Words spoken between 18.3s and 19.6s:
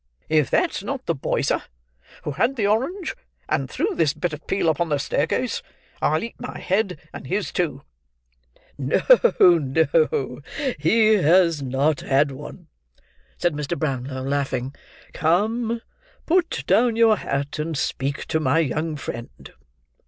my young friend."